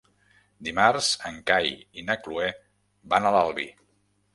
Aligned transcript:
Dimarts 0.67 1.11
en 1.31 1.37
Cai 1.53 1.71
i 2.03 2.09
na 2.09 2.19
Cloè 2.25 2.51
van 3.15 3.27
a 3.33 3.39
l'Albi. 3.39 3.73